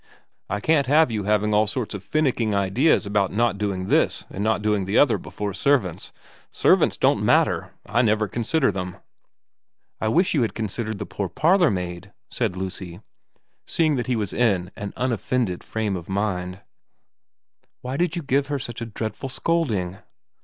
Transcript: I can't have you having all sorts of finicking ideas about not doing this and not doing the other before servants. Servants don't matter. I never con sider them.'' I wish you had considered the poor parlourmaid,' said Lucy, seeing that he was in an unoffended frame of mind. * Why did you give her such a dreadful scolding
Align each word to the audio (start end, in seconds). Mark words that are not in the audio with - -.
I 0.49 0.59
can't 0.61 0.87
have 0.87 1.11
you 1.11 1.25
having 1.25 1.53
all 1.53 1.67
sorts 1.67 1.93
of 1.93 2.03
finicking 2.03 2.55
ideas 2.55 3.05
about 3.05 3.31
not 3.31 3.59
doing 3.59 3.85
this 3.85 4.25
and 4.31 4.43
not 4.43 4.63
doing 4.63 4.85
the 4.85 4.97
other 4.97 5.19
before 5.19 5.53
servants. 5.53 6.11
Servants 6.49 6.97
don't 6.97 7.23
matter. 7.23 7.69
I 7.85 8.01
never 8.01 8.27
con 8.27 8.43
sider 8.43 8.71
them.'' 8.71 8.95
I 10.01 10.07
wish 10.07 10.33
you 10.33 10.41
had 10.41 10.55
considered 10.55 10.97
the 10.97 11.05
poor 11.05 11.29
parlourmaid,' 11.29 12.13
said 12.31 12.55
Lucy, 12.55 13.01
seeing 13.67 13.95
that 13.97 14.07
he 14.07 14.15
was 14.15 14.33
in 14.33 14.71
an 14.75 14.91
unoffended 14.97 15.63
frame 15.63 15.95
of 15.95 16.09
mind. 16.09 16.61
* 17.19 17.81
Why 17.83 17.95
did 17.95 18.15
you 18.15 18.23
give 18.23 18.47
her 18.47 18.57
such 18.57 18.81
a 18.81 18.87
dreadful 18.87 19.29
scolding 19.29 19.99